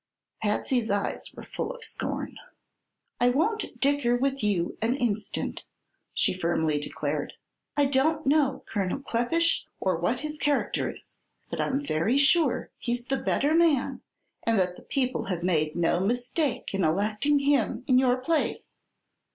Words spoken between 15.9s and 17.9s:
mistake in electing him